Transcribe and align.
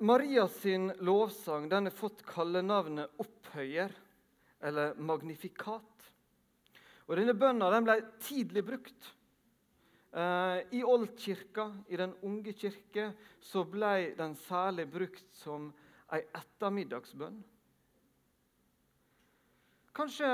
Maria 0.00 0.48
sin 0.48 0.88
lovsang 1.04 1.68
den 1.68 1.84
har 1.84 1.92
fått 1.92 2.22
kallenavnet 2.24 3.20
opphøyer, 3.20 3.92
eller 4.60 4.94
magnifikat. 4.96 6.06
Og 7.04 7.16
Denne 7.18 7.34
bønna 7.36 7.68
den 7.74 7.84
ble 7.84 7.98
tidlig 8.22 8.62
brukt. 8.64 9.10
Eh, 10.12 10.56
I 10.72 10.80
oldkirka, 10.84 11.68
i 11.88 12.00
Den 12.00 12.14
unge 12.22 12.52
kirke, 12.56 13.12
så 13.40 13.64
ble 13.64 14.14
den 14.16 14.34
særlig 14.46 14.88
brukt 14.88 15.36
som 15.36 15.68
ei 16.10 16.24
ettermiddagsbønn. 16.24 17.38
Kanskje 19.92 20.32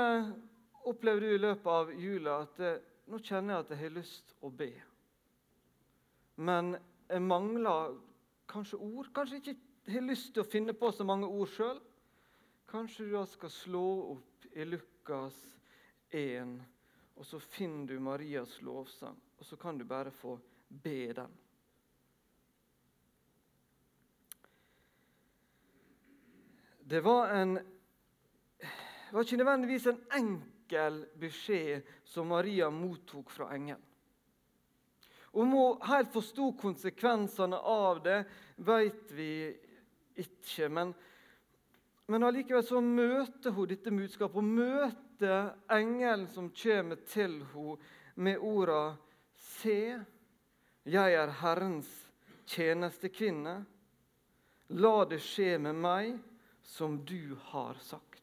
opplever 0.87 1.21
du 1.21 1.33
i 1.35 1.43
løpet 1.43 1.71
av 1.75 1.91
jula 1.91 2.41
at 2.47 2.59
eh, 2.63 2.79
nå 3.11 3.19
kjenner 3.19 3.57
jeg 3.57 3.65
at 3.65 3.71
jeg 3.75 3.83
har 3.83 3.97
lyst 3.99 4.35
å 4.39 4.49
be. 4.49 4.71
Men 6.39 6.77
jeg 7.09 7.23
mangler 7.27 7.97
kanskje 8.47 8.79
ord. 8.79 9.11
Kanskje 9.13 9.41
ikke 9.41 9.55
har 9.93 10.07
lyst 10.07 10.33
til 10.33 10.43
å 10.43 10.49
finne 10.49 10.75
på 10.77 10.91
så 10.91 11.05
mange 11.07 11.27
ord 11.27 11.51
sjøl. 11.53 11.79
Kanskje 12.67 13.07
du 13.07 13.15
da 13.15 13.23
skal 13.29 13.51
slå 13.53 13.85
opp 14.15 14.47
i 14.51 14.65
Lukas 14.67 15.37
1, 16.11 16.57
og 17.15 17.25
så 17.25 17.39
finner 17.39 17.93
du 17.93 18.03
Marias 18.03 18.57
lovsang. 18.65 19.15
Og 19.37 19.45
så 19.45 19.55
kan 19.59 19.77
du 19.77 19.85
bare 19.87 20.11
få 20.11 20.35
be 20.67 21.13
den. 21.15 21.37
Det 26.87 27.01
var 27.03 27.33
en 27.35 27.57
det 29.07 29.13
var 29.15 29.23
ikke 29.23 29.37
nødvendigvis 29.39 29.85
en 29.87 29.99
enkel 30.17 30.97
beskjed 31.19 31.87
som 32.03 32.27
Maria 32.27 32.67
mottok 32.69 33.29
fra 33.31 33.53
engelen. 33.55 33.83
Om 35.31 35.51
hun 35.51 35.81
helt 35.87 36.13
forsto 36.13 36.51
konsekvensene 36.59 37.57
av 37.57 38.01
det, 38.03 38.23
vet 38.55 39.11
vi 39.11 39.31
ikke. 40.17 40.69
Men, 40.69 40.93
men 42.07 42.27
allikevel 42.27 42.65
så 42.65 42.81
møter 42.81 43.53
hun 43.55 43.69
dette 43.69 43.93
budskapet. 43.93 44.39
Hun 44.39 44.53
møter 44.57 45.53
engelen 45.73 46.27
som 46.33 46.51
kommer 46.55 47.01
til 47.07 47.41
henne 47.53 47.77
med 48.17 48.41
orda 48.41 48.97
Se, 49.37 49.93
jeg 50.89 51.13
er 51.13 51.31
Herrens 51.39 51.89
tjenestekvinne. 52.49 53.59
La 54.81 54.95
det 55.07 55.21
skje 55.23 55.57
med 55.61 55.77
meg 55.77 56.15
som 56.65 56.97
du 57.07 57.37
har 57.51 57.77
sagt 57.85 58.17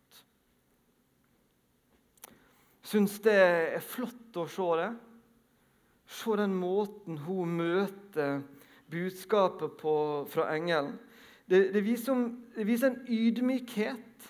syns 2.84 3.16
det 3.24 3.34
er 3.34 3.83
flott 3.83 4.36
å 4.36 4.44
se 4.50 4.68
det. 4.78 4.91
Se 6.06 6.36
den 6.36 6.55
måten 6.56 7.19
hun 7.24 7.56
møter 7.58 8.42
budskapet 8.91 9.77
på, 9.80 9.94
fra 10.30 10.50
engelen. 10.55 10.98
Det, 11.46 11.70
det, 11.74 11.83
viser, 11.84 12.28
det, 12.56 12.64
viser, 12.64 12.92
en 12.92 13.06
ydmykhet. 13.08 14.28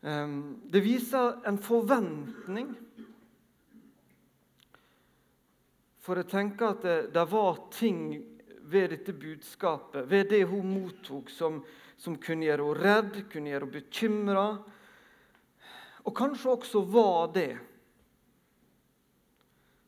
Um, 0.00 0.38
det 0.70 0.82
viser 0.82 1.40
en 1.46 1.58
forventning. 1.58 2.72
For 6.02 6.18
jeg 6.22 6.30
tenker 6.30 6.72
at 6.74 6.86
det, 6.86 6.96
det, 7.14 7.26
var 7.30 7.60
ting 7.74 8.08
ved 8.66 8.90
dette 8.94 9.14
budskapet, 9.14 10.06
ved 10.10 10.30
det 10.30 10.44
hun 10.50 10.70
mottok, 10.70 11.30
som, 11.30 11.60
som 11.98 12.18
kunne 12.22 12.46
gjøre 12.46 12.70
henne 12.70 12.82
redd, 12.82 13.22
kunne 13.30 13.52
gjøre 13.52 13.66
henne 13.66 13.78
bekymra 13.80 14.48
og 16.06 16.14
kanskje 16.14 16.52
også 16.54 16.82
var 16.86 17.32
det. 17.34 17.56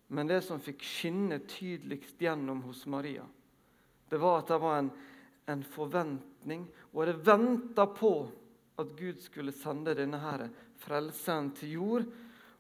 Men 0.08 0.30
det 0.30 0.40
som 0.46 0.60
fikk 0.60 0.82
skinne 0.84 1.40
tydeligst 1.44 2.20
gjennom 2.22 2.62
hos 2.64 2.86
Maria, 2.88 3.26
det 4.08 4.20
var 4.20 4.40
at 4.40 4.48
det 4.48 4.58
var 4.62 4.78
en, 4.80 4.90
en 5.52 5.64
forventning, 5.64 6.64
og 6.92 7.06
det 7.06 7.18
venta 7.26 7.84
på 7.92 8.12
at 8.80 8.94
Gud 8.96 9.20
skulle 9.20 9.52
sende 9.52 9.96
denne 9.98 10.20
her 10.22 10.46
frelseren 10.80 11.50
til 11.58 11.76
jord, 11.76 12.08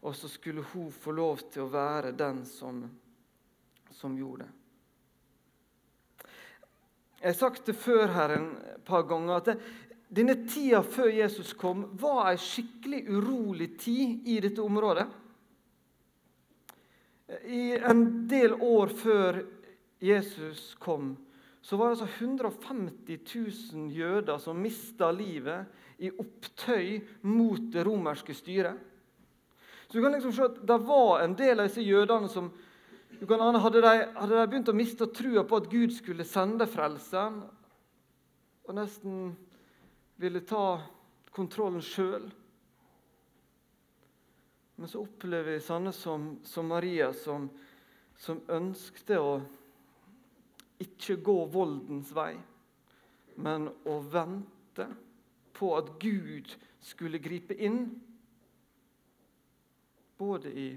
og 0.04 0.14
så 0.16 0.28
skulle 0.30 0.62
hun 0.74 0.90
få 0.92 1.14
lov 1.16 1.40
til 1.48 1.64
å 1.64 1.72
være 1.72 2.12
den 2.18 2.44
som, 2.46 2.82
som 3.96 4.16
gjorde 4.18 4.44
det. 4.44 4.54
Jeg 7.18 7.32
har 7.32 7.38
sagt 7.38 7.66
det 7.66 7.74
før 7.74 8.12
her 8.14 8.36
en 8.36 8.50
par 8.86 9.02
ganger 9.08 9.40
at 9.40 9.62
denne 10.14 10.36
tida 10.46 10.84
før 10.86 11.10
Jesus 11.10 11.50
kom, 11.58 11.88
var 11.98 12.30
ei 12.30 12.38
skikkelig 12.40 13.00
urolig 13.10 13.72
tid 13.80 14.28
i 14.30 14.38
dette 14.44 14.62
området. 14.62 15.08
I 17.28 17.76
en 17.76 18.04
del 18.28 18.54
år 18.54 18.92
før 18.96 19.42
Jesus 20.00 20.74
kom, 20.80 21.16
så 21.60 21.76
var 21.76 21.90
det 21.90 21.98
altså 21.98 22.24
150 22.24 23.18
000 23.74 23.90
jøder 23.92 24.38
som 24.40 24.60
mista 24.62 25.10
livet 25.12 25.66
i 25.98 26.08
opptøy 26.08 27.02
mot 27.28 27.60
det 27.72 27.84
romerske 27.84 28.34
styret. 28.34 28.78
Så 29.88 29.98
du 29.98 30.02
kan 30.02 30.12
liksom 30.12 30.32
se 30.32 30.44
at 30.44 30.66
Det 30.68 30.78
var 30.86 31.20
en 31.20 31.34
del 31.34 31.60
av 31.60 31.68
disse 31.68 31.84
jødene 31.84 32.28
som 32.28 32.50
ane, 33.20 33.58
hadde, 33.58 33.80
de, 33.82 33.94
hadde 34.14 34.34
de 34.34 34.48
begynt 34.48 34.68
å 34.68 34.76
miste 34.76 35.08
trua 35.12 35.44
på 35.44 35.56
at 35.56 35.70
Gud 35.70 35.92
skulle 35.92 36.24
sende 36.28 36.68
frelseren, 36.68 37.42
og 38.68 38.76
nesten 38.76 39.32
ville 40.20 40.44
ta 40.44 40.78
kontrollen 41.32 41.82
sjøl. 41.82 42.28
Men 44.78 44.88
så 44.88 45.00
opplever 45.02 45.56
vi 45.56 45.60
sånne 45.64 45.90
som, 45.90 46.28
som 46.46 46.68
Maria, 46.70 47.10
som, 47.10 47.48
som 48.14 48.38
ønskte 48.46 49.16
å 49.18 49.32
ikke 50.78 51.16
gå 51.26 51.34
voldens 51.50 52.12
vei, 52.14 52.36
men 53.42 53.66
å 53.90 53.96
vente 54.06 54.86
på 55.58 55.72
at 55.74 55.90
Gud 55.98 56.52
skulle 56.78 57.18
gripe 57.18 57.56
inn. 57.58 57.88
Både 60.18 60.54
i 60.54 60.68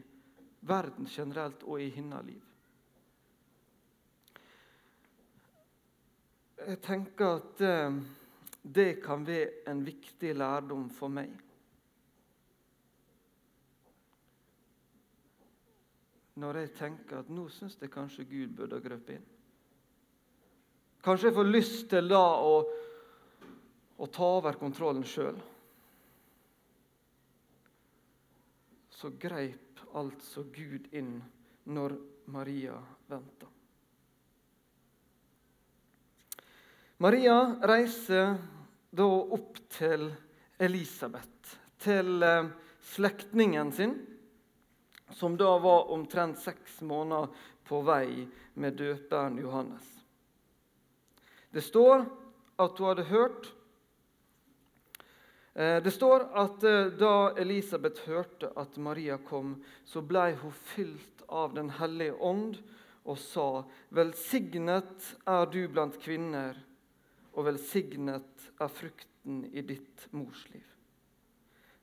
verden 0.65 1.05
generelt 1.05 1.61
og 1.61 1.85
i 1.85 1.91
hennes 1.93 2.25
liv. 2.25 2.41
Jeg 6.61 6.81
tenker 6.89 7.37
at 7.37 7.63
eh, 7.65 8.01
det 8.61 8.89
kan 9.05 9.29
være 9.29 9.63
en 9.69 9.85
viktig 9.85 10.33
lærdom 10.41 10.89
for 10.93 11.13
meg. 11.13 11.37
Når 16.41 16.57
jeg 16.61 16.73
tenker 16.77 17.21
at 17.21 17.29
nå 17.29 17.45
syns 17.53 17.77
jeg 17.81 17.91
kanskje 17.93 18.25
Gud 18.29 18.55
burde 18.57 18.77
ha 18.77 18.83
grepet 18.83 19.19
inn. 19.19 19.29
Kanskje 21.01 21.29
jeg 21.29 21.37
får 21.37 21.49
lyst 21.49 21.87
til 21.91 22.09
da 22.09 22.21
å, 22.45 22.53
å 23.97 24.07
ta 24.13 24.27
over 24.37 24.57
kontrollen 24.57 25.05
sjøl. 25.05 25.37
Så 28.93 29.13
greip 29.21 29.81
altså 29.97 30.45
Gud 30.53 30.91
inn 30.93 31.15
når 31.73 31.97
Maria 32.31 32.77
venta. 33.09 33.49
Maria 37.01 37.37
reiser 37.65 38.35
da 38.93 39.07
opp 39.09 39.57
til 39.73 40.05
Elisabeth, 40.61 41.55
til 41.81 42.21
eh, 42.21 42.51
slektningen 42.93 43.71
sin, 43.73 43.95
som 45.13 45.37
da 45.37 45.57
var 45.59 45.91
omtrent 45.91 46.39
seks 46.39 46.81
måneder 46.81 47.29
på 47.67 47.81
vei 47.87 48.27
med 48.53 48.77
døperen 48.79 49.37
Johannes. 49.41 49.87
Det 51.51 51.63
står 51.63 52.05
at 52.61 52.77
hun 52.79 52.87
hadde 52.87 53.07
hørt 53.09 53.49
eh, 55.53 55.83
Det 55.83 55.91
står 55.91 56.27
at 56.43 56.63
eh, 56.63 56.91
da 56.95 57.33
Elisabeth 57.39 58.07
hørte 58.07 58.51
at 58.55 58.77
Maria 58.77 59.17
kom, 59.17 59.57
så 59.85 60.01
ble 60.01 60.31
hun 60.41 60.55
fylt 60.73 61.25
av 61.27 61.55
Den 61.55 61.69
hellige 61.79 62.15
ånd 62.19 62.59
og 63.03 63.17
sa:" 63.19 63.63
Velsignet 63.89 65.15
er 65.27 65.45
du 65.51 65.65
blant 65.67 65.99
kvinner 65.99 66.55
og 67.33 67.47
velsignet 67.47 68.49
er 68.59 68.71
frukten 68.71 69.45
i 69.51 69.63
ditt 69.63 70.07
mors 70.11 70.43
liv. 70.51 70.65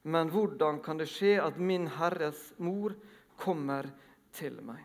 Men 0.08 0.30
hvordan 0.32 0.80
kan 0.84 1.00
det 1.00 1.08
skje 1.10 1.36
at 1.42 1.58
min 1.60 1.88
Herres 1.98 2.52
mor 2.58 2.94
kommer 3.38 3.88
til 4.34 4.58
meg? 4.66 4.82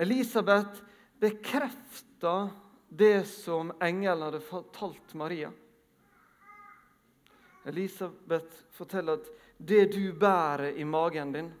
Elisabeth 0.00 0.82
bekrefta 1.20 2.50
det 2.88 3.26
som 3.30 3.72
engelen 3.82 4.22
hadde 4.26 4.40
fortalt 4.42 5.14
Maria. 5.14 5.50
Elisabeth 7.64 8.64
forteller 8.70 9.20
at 9.20 9.30
det 9.56 9.84
du 9.94 10.12
bærer 10.12 10.74
i 10.76 10.84
magen 10.84 11.32
din, 11.32 11.52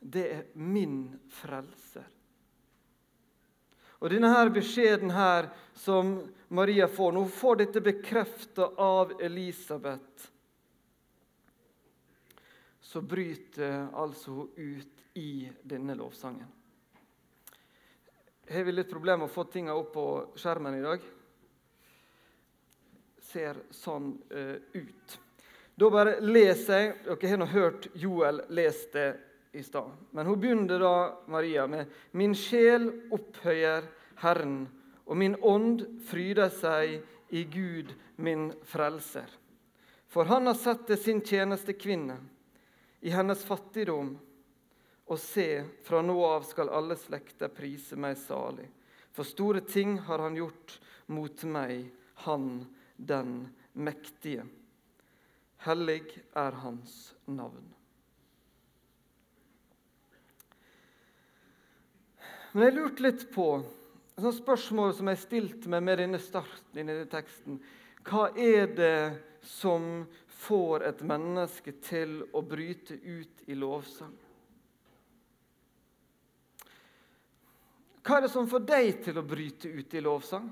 det 0.00 0.24
er 0.32 0.42
min 0.54 1.14
frelser. 1.32 2.04
Og 4.04 4.10
denne 4.12 4.28
her 4.28 4.50
beskjeden 4.52 5.14
her 5.14 5.48
som 5.80 6.18
Maria 6.52 6.88
får, 6.92 7.14
hun 7.16 7.30
får 7.32 7.62
dette 7.62 7.80
bekreftet 7.80 8.76
av 8.76 9.14
Elisabeth, 9.22 10.28
så 12.84 13.00
bryter 13.00 13.88
altså 13.92 14.30
hun 14.30 14.50
ut 14.56 15.04
i 15.14 15.50
denne 15.62 15.94
lovsangen. 15.94 16.46
har 18.50 18.64
vi 18.64 18.72
litt 18.72 18.90
problemer 18.90 19.24
med 19.24 19.30
å 19.30 19.32
få 19.32 19.44
tingene 19.44 19.72
opp 19.72 19.92
på 19.94 20.06
skjermen 20.36 20.74
i 20.76 20.82
dag. 20.82 21.06
Ser 23.24 23.62
sånn 23.72 24.10
uh, 24.34 24.56
ut. 24.76 25.14
Da 25.74 25.88
bare 25.90 26.18
leser 26.20 26.82
jeg. 26.82 26.90
Dere 27.06 27.30
har 27.30 27.40
nå 27.40 27.48
hørt 27.54 27.88
Joel 27.96 28.42
lese 28.52 28.92
det 28.92 29.08
i 29.56 29.62
stad. 29.64 29.96
Men 30.12 30.28
hun 30.28 30.40
begynner 30.40 30.84
da, 30.84 30.98
Maria, 31.26 31.64
med 31.66 31.88
Min 32.12 32.36
sjel 32.36 32.90
opphøyer 33.16 33.88
Herren, 34.20 34.66
og 35.08 35.16
min 35.16 35.38
ånd 35.40 35.86
fryder 36.04 36.52
seg 36.52 37.00
i 37.32 37.46
Gud, 37.48 37.96
min 38.16 38.50
frelser. 38.68 39.30
For 40.12 40.28
han 40.28 40.52
har 40.52 40.60
sett 40.60 40.84
til 40.86 41.00
sin 41.00 41.24
tjenestekvinne 41.24 42.20
i 43.04 43.10
hennes 43.12 43.44
fattigdom. 43.44 44.14
Og 45.12 45.18
se, 45.20 45.64
fra 45.84 46.00
nå 46.00 46.16
av 46.24 46.46
skal 46.48 46.72
alle 46.72 46.96
slekter 46.96 47.50
prise 47.52 47.98
meg 48.00 48.16
salig. 48.16 48.64
For 49.12 49.28
store 49.28 49.60
ting 49.68 49.98
har 50.06 50.24
han 50.24 50.38
gjort 50.38 50.78
mot 51.12 51.44
meg, 51.44 51.90
han 52.24 52.64
den 52.96 53.42
mektige. 53.76 54.46
Hellig 55.66 56.00
er 56.32 56.56
hans 56.64 57.12
navn. 57.28 57.68
Men 62.54 62.70
jeg 62.70 62.76
lurte 62.78 63.04
litt 63.04 63.28
på 63.34 63.48
et 64.14 64.32
spørsmål 64.40 64.96
som 64.96 65.12
jeg 65.12 65.24
stilte 65.26 65.68
meg 65.68 65.84
med 65.84 66.00
denne 66.00 66.22
starten 66.22 66.88
i 66.88 67.00
teksten. 67.12 67.60
Hva 68.08 68.30
er 68.32 68.72
det 68.72 68.98
som 69.44 70.06
får 70.34 70.84
et 70.88 71.02
menneske 71.06 71.76
til 71.84 72.20
å 72.34 72.42
bryte 72.44 72.96
ut 72.98 73.44
i 73.46 73.56
lovsang? 73.58 74.12
Hva 78.04 78.18
er 78.18 78.26
det 78.26 78.34
som 78.34 78.48
får 78.50 78.66
deg 78.68 78.90
til 79.06 79.16
å 79.16 79.24
bryte 79.24 79.70
ut 79.72 79.94
i 79.96 80.02
lovsang? 80.04 80.50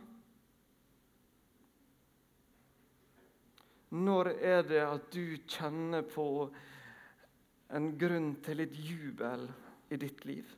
Når 3.93 4.31
er 4.41 4.63
det 4.65 4.81
at 4.87 5.11
du 5.13 5.37
kjenner 5.45 6.07
på 6.09 6.25
en 7.77 7.91
grunn 8.01 8.31
til 8.45 8.63
litt 8.63 8.79
jubel 8.81 9.45
i 9.93 10.01
ditt 10.01 10.25
liv? 10.25 10.49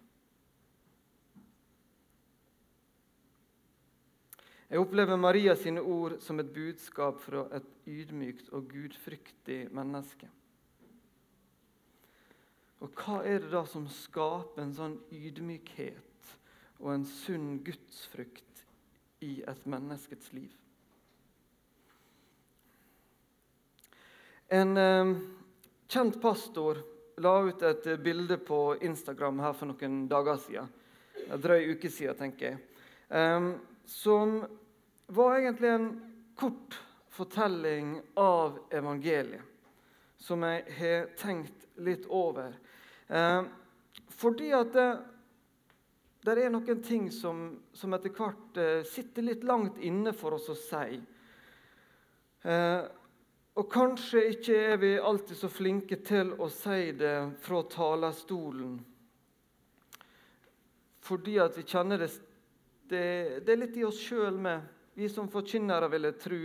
Jeg 4.70 4.80
opplever 4.80 5.18
Maria 5.18 5.58
sine 5.58 5.82
ord 5.82 6.20
som 6.22 6.38
et 6.38 6.54
budskap 6.54 7.18
fra 7.26 7.48
et 7.58 7.73
ydmykt 7.86 8.50
og 8.54 8.68
gudfryktig 8.70 9.66
menneske. 9.74 10.28
Og 12.84 12.92
hva 13.00 13.22
er 13.24 13.40
det 13.40 13.52
da 13.54 13.62
som 13.68 13.86
skaper 13.88 14.60
en 14.60 14.74
sånn 14.76 14.98
ydmykhet 15.14 16.34
og 16.82 16.90
en 16.92 17.06
sunn 17.08 17.58
gudsfrykt 17.64 18.64
i 19.24 19.38
et 19.48 19.62
menneskets 19.70 20.34
liv? 20.36 20.50
En 24.52 24.76
eh, 24.76 25.14
kjent 25.88 26.20
pastor 26.20 26.82
la 27.24 27.38
ut 27.46 27.62
et 27.64 27.86
bilde 28.04 28.36
på 28.42 28.58
Instagram 28.84 29.40
her 29.46 29.54
for 29.56 29.70
noen 29.70 30.02
dager 30.10 30.40
siden. 30.42 30.68
En 31.24 31.40
drøy 31.40 31.70
uke 31.72 31.88
siden, 31.88 32.18
tenker 32.18 32.50
jeg. 32.50 32.60
Eh, 33.08 33.48
som 33.88 34.42
var 35.14 35.38
egentlig 35.38 35.72
en 35.72 35.88
kort 36.36 36.76
fortelling 37.14 38.02
av 38.14 38.58
evangeliet, 38.70 39.42
som 40.18 40.42
jeg 40.42 40.64
har 40.78 41.04
tenkt 41.18 41.66
litt 41.76 42.08
over. 42.10 42.56
Eh, 43.06 43.42
fordi 44.08 44.50
at 44.56 44.72
det, 44.74 44.88
det, 46.26 46.34
er 46.34 46.50
noen 46.50 46.82
ting 46.82 47.06
som, 47.14 47.46
som 47.72 47.94
etter 47.94 48.10
hvert 48.14 48.58
eh, 48.58 48.82
sitter 48.88 49.28
litt 49.28 49.46
langt 49.46 49.78
inne 49.78 50.14
for 50.16 50.34
oss 50.40 50.50
å 50.50 50.58
si. 50.58 50.98
Eh, 52.42 52.82
og 53.54 53.70
kanskje 53.70 54.26
ikke 54.32 54.58
er 54.72 54.82
vi 54.82 54.94
alltid 54.98 55.38
så 55.38 55.52
flinke 55.52 56.00
til 56.02 56.34
å 56.42 56.50
si 56.50 56.90
det 56.98 57.16
fra 57.44 57.62
talerstolen. 57.70 58.80
Fordi 61.04 61.38
at 61.38 61.54
vi 61.60 61.68
kjenner 61.68 62.02
det, 62.02 62.10
det, 62.90 63.04
det 63.46 63.54
er 63.54 63.60
litt 63.60 63.78
i 63.78 63.86
oss 63.86 64.02
sjøl 64.02 64.40
med 64.42 64.73
vi 64.94 65.08
som 65.08 65.28
forkynnere 65.28 65.88
ville 65.90 66.12
tro, 66.18 66.40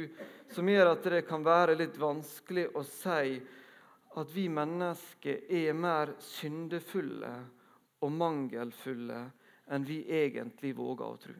som 0.50 0.70
gjør 0.70 0.92
at 0.94 1.10
det 1.14 1.22
kan 1.28 1.44
være 1.46 1.78
litt 1.78 1.98
vanskelig 2.02 2.68
å 2.74 2.84
si 2.88 3.38
at 4.18 4.32
vi 4.34 4.48
mennesker 4.50 5.46
er 5.54 5.78
mer 5.78 6.16
syndefulle 6.24 7.34
og 8.02 8.12
mangelfulle 8.16 9.22
enn 9.70 9.86
vi 9.86 10.02
egentlig 10.10 10.74
våger 10.78 11.06
å 11.06 11.20
tro. 11.22 11.36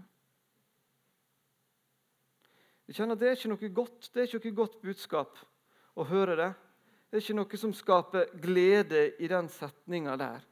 Vi 2.86 2.96
kjenner 2.98 3.18
at 3.18 3.22
Det 3.22 3.30
er 3.30 3.38
ikke 3.38 3.54
noe 3.54 3.72
godt 3.74 4.12
det 4.14 4.22
er 4.22 4.28
ikke 4.28 4.50
noe 4.50 4.60
godt 4.64 4.78
budskap 4.82 5.42
å 6.00 6.06
høre 6.10 6.36
det. 6.38 6.52
Det 7.10 7.18
er 7.18 7.26
ikke 7.26 7.40
noe 7.40 7.58
som 7.62 7.74
skaper 7.74 8.30
glede 8.42 9.04
i 9.22 9.28
den 9.30 9.50
setninga 9.50 10.16
der. 10.18 10.46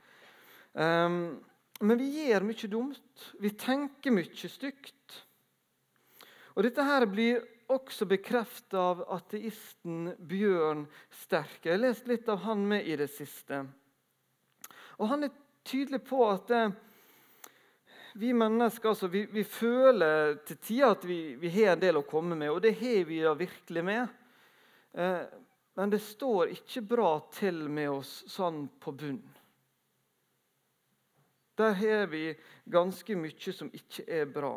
Um, 0.73 1.37
men 1.81 1.99
vi 2.01 2.09
gjør 2.27 2.45
mye 2.45 2.69
dumt. 2.69 3.25
Vi 3.41 3.53
tenker 3.53 4.13
mye 4.13 4.49
stygt. 4.49 5.26
Og 6.57 6.65
Dette 6.65 6.81
her 6.81 7.05
blir 7.05 7.43
også 7.69 8.07
bekreftet 8.09 8.73
av 8.81 9.03
ateisten 9.13 10.07
Bjørn 10.17 10.87
Sterke. 11.13 11.67
Jeg 11.67 11.75
har 11.75 11.83
lest 11.83 12.07
litt 12.09 12.29
av 12.33 12.39
han 12.47 12.63
med 12.65 12.87
i 12.89 12.95
det 12.97 13.11
siste. 13.13 13.59
Og 14.97 15.05
Han 15.11 15.27
er 15.27 15.35
tydelig 15.61 15.99
på 16.07 16.23
at 16.25 16.49
eh, 16.57 16.71
vi 18.17 18.31
mennesker 18.33 18.89
altså, 18.89 19.05
vi, 19.13 19.27
vi, 19.29 19.43
føler 19.45 20.39
til 20.47 20.57
tider 20.57 20.95
at 20.95 21.05
vi, 21.05 21.35
vi, 21.37 21.51
har 21.59 21.75
en 21.75 21.83
del 21.83 21.99
å 21.99 22.07
komme 22.09 22.33
med, 22.33 22.49
og 22.49 22.63
det 22.65 22.73
har 22.79 23.03
vi 23.05 23.19
da 23.21 23.35
virkelig 23.37 23.83
med. 23.85 24.15
Eh, 24.97 25.19
men 25.77 25.93
det 25.93 25.99
står 26.01 26.55
ikke 26.55 26.81
bra 26.95 27.11
til 27.37 27.67
med 27.69 27.91
oss 27.99 28.23
sånn 28.33 28.63
på 28.81 28.95
bunn. 28.97 29.21
Der 31.61 31.77
har 31.77 32.09
vi 32.09 32.31
ganske 32.65 33.19
mye 33.21 33.53
som 33.53 33.69
ikke 33.69 34.07
er 34.09 34.25
bra. 34.33 34.55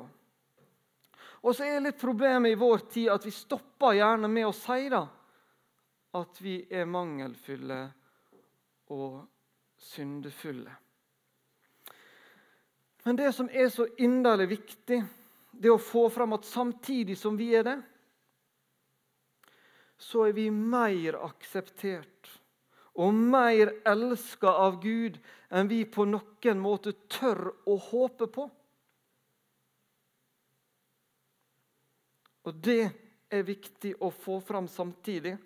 Og 1.41 1.57
så 1.57 1.65
er 1.65 1.81
litt 1.81 2.01
problemet 2.01 2.53
i 2.53 2.59
vår 2.61 2.85
tid 2.93 3.09
at 3.13 3.25
vi 3.25 3.33
stopper 3.33 3.97
gjerne 3.97 4.29
med 4.29 4.49
å 4.49 4.57
si 4.57 4.91
da, 4.93 5.01
at 6.21 6.41
vi 6.43 6.59
er 6.69 6.89
mangelfulle 6.91 7.81
og 8.93 9.23
syndefulle. 9.81 10.75
Men 13.07 13.17
det 13.17 13.31
som 13.33 13.49
er 13.49 13.71
så 13.73 13.87
inderlig 14.05 14.51
viktig, 14.51 15.01
det 15.53 15.71
er 15.71 15.77
å 15.77 15.81
få 15.81 16.09
fram 16.13 16.37
at 16.37 16.45
samtidig 16.45 17.17
som 17.19 17.39
vi 17.39 17.55
er 17.57 17.65
det, 17.65 17.79
så 20.01 20.27
er 20.29 20.37
vi 20.37 20.49
mer 20.53 21.17
akseptert 21.25 22.29
og 23.01 23.15
mer 23.15 23.73
elska 23.89 24.53
av 24.65 24.81
Gud 24.83 25.19
enn 25.53 25.69
vi 25.71 25.85
på 25.89 26.07
noen 26.09 26.61
måte 26.61 26.95
tør 27.09 27.51
å 27.69 27.77
håpe 27.91 28.29
på. 28.33 28.47
Og 32.45 32.55
Det 32.55 32.91
er 33.31 33.43
viktig 33.47 33.95
å 34.01 34.11
få 34.11 34.41
fram 34.41 34.69
samtidig. 34.69 35.37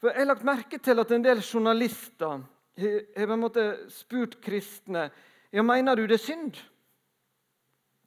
For 0.00 0.10
Jeg 0.10 0.22
har 0.22 0.30
lagt 0.30 0.46
merke 0.46 0.78
til 0.78 0.98
at 0.98 1.10
en 1.10 1.24
del 1.24 1.42
journalister 1.42 2.44
har 2.78 3.90
spurt 3.90 4.38
kristne 4.40 5.08
ja, 5.50 5.62
mener 5.62 5.96
du 5.96 6.06
det 6.06 6.18
er 6.18 6.26
synd. 6.26 6.58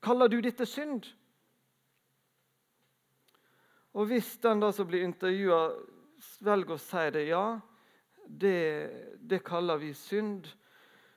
Kaller 0.02 0.30
du 0.30 0.40
dette 0.42 0.66
synd? 0.66 1.08
Og 3.98 4.08
Hvis 4.08 4.38
den 4.42 4.62
da 4.62 4.72
som 4.72 4.88
blir 4.88 5.04
intervjua, 5.04 5.74
velger 6.46 6.78
å 6.78 6.82
si 6.82 7.06
det, 7.18 7.26
ja, 7.28 7.60
det, 8.26 9.18
det 9.20 9.42
kaller 9.44 9.82
vi 9.82 9.92
synd, 9.98 10.48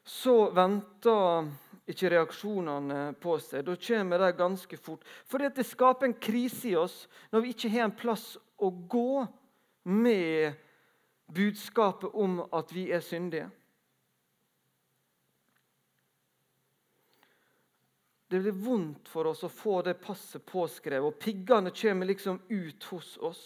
så 0.05 0.51
venter 0.57 1.53
ikke 1.91 2.11
reaksjonene 2.15 3.15
på 3.21 3.37
seg. 3.43 3.67
Da 3.67 3.77
kommer 3.77 4.23
de 4.23 4.31
ganske 4.39 4.79
fort. 4.81 5.05
For 5.29 5.43
det 5.43 5.67
skaper 5.69 6.09
en 6.09 6.17
krise 6.17 6.71
i 6.73 6.77
oss 6.81 7.05
når 7.33 7.45
vi 7.45 7.53
ikke 7.55 7.73
har 7.75 7.89
en 7.89 7.99
plass 7.99 8.35
å 8.57 8.71
gå 8.71 9.25
med 9.85 10.57
budskapet 11.35 12.15
om 12.15 12.41
at 12.53 12.73
vi 12.73 12.89
er 12.93 13.05
syndige. 13.05 13.51
Det 18.29 18.41
blir 18.41 18.57
vondt 18.57 19.09
for 19.13 19.29
oss 19.31 19.45
å 19.47 19.53
få 19.53 19.83
det 19.87 19.99
passet 20.03 20.43
påskrevet, 20.49 21.07
og 21.07 21.21
piggene 21.23 21.71
kommer 21.77 22.09
liksom 22.09 22.41
ut 22.49 22.87
hos 22.91 23.13
oss. 23.23 23.43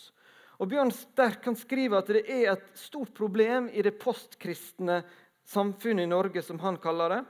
Og 0.59 0.71
Bjørn 0.71 0.92
Sterk 0.95 1.42
kan 1.45 1.59
skrive 1.59 1.99
at 1.99 2.09
det 2.14 2.23
er 2.25 2.52
et 2.54 2.71
stort 2.78 3.11
problem 3.14 3.68
i 3.68 3.83
det 3.85 3.99
postkristne 4.00 5.02
samfunnet 5.49 6.07
i 6.07 6.11
Norge, 6.11 6.42
som 6.42 6.62
han 6.62 6.78
kaller 6.80 7.14
det 7.14 7.21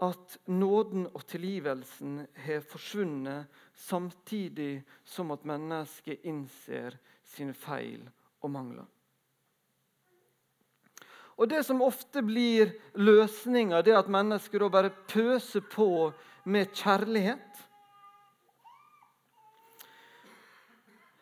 at 0.00 0.38
nåden 0.48 1.06
og 1.12 1.26
tilgivelsen 1.28 2.22
har 2.44 2.62
forsvunnet 2.64 3.60
samtidig 3.76 4.80
som 5.04 5.30
at 5.34 5.44
mennesket 5.48 6.24
innser 6.24 6.96
sine 7.26 7.52
feil 7.52 8.06
og 8.40 8.50
mangler. 8.50 8.88
Og 11.40 11.48
Det 11.48 11.62
som 11.64 11.80
ofte 11.80 12.20
blir 12.20 12.74
løsninga, 13.00 13.80
er 13.80 13.96
at 13.96 14.12
mennesker 14.12 14.68
bare 14.68 14.92
pøser 15.08 15.64
på 15.64 16.12
med 16.44 16.68
kjærlighet. 16.76 17.62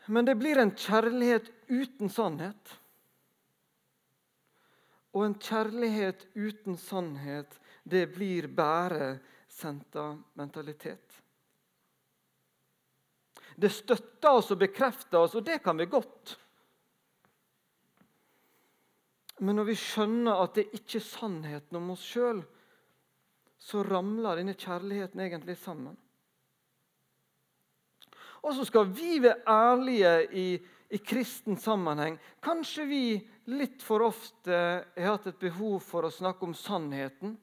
Men 0.08 0.26
det 0.26 0.35
blir 0.40 0.58
en 0.58 0.75
kjærlighet 0.75 1.50
uten 1.68 2.11
sannhet. 2.11 2.75
Og 5.14 5.25
en 5.26 5.38
kjærlighet 5.38 6.26
uten 6.35 6.76
sannhet, 6.76 7.54
det 7.82 8.06
blir 8.14 8.49
bare 8.49 9.18
sentimentalitet. 9.49 11.23
Det 13.58 13.70
støtter 13.75 14.38
oss 14.38 14.52
og 14.54 14.61
bekrefter 14.61 15.25
oss, 15.25 15.35
og 15.35 15.42
det 15.47 15.58
kan 15.64 15.78
vi 15.80 15.88
godt. 15.90 16.37
Men 19.42 19.58
når 19.58 19.70
vi 19.70 19.78
skjønner 19.78 20.42
at 20.44 20.58
det 20.58 20.68
ikke 20.75 20.99
er 21.00 21.06
sannheten 21.06 21.78
om 21.78 21.90
oss 21.94 22.04
sjøl, 22.06 22.42
så 23.58 23.82
ramler 23.82 24.38
denne 24.38 24.54
kjærligheten 24.58 25.23
egentlig 25.25 25.58
sammen. 25.58 25.97
Og 28.47 28.54
så 28.54 28.64
skal 28.66 28.87
vi 28.94 29.18
være 29.23 29.42
ærlige 29.50 30.12
i, 30.38 30.47
i 30.94 31.00
kristen 31.02 31.58
sammenheng. 31.58 32.14
Kanskje 32.42 32.87
vi 32.87 33.02
litt 33.50 33.82
for 33.82 34.06
ofte 34.06 34.54
har 34.94 35.11
hatt 35.16 35.26
et 35.32 35.42
behov 35.42 35.80
for 35.82 36.06
å 36.06 36.14
snakke 36.14 36.47
om 36.47 36.54
sannheten 36.54 37.35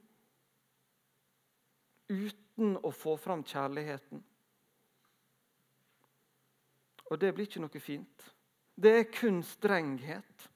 uten 2.08 2.76
å 2.84 2.92
få 2.92 3.16
fram 3.18 3.44
kjærligheten. 3.44 4.24
Og 7.06 7.22
det 7.22 7.32
blir 7.36 7.48
ikke 7.48 7.64
noe 7.64 7.82
fint. 7.82 8.28
Det 8.76 8.92
er 9.00 9.10
kun 9.14 9.42
strenghet. 9.46 10.50